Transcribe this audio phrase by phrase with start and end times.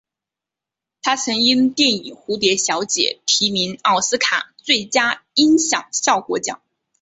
[1.03, 6.59] 他曾因电影蝴蝶小姐提名奥斯卡最佳音响效果奖。